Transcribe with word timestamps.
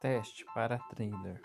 Teste 0.00 0.46
para 0.54 0.78
trailer 0.88 1.42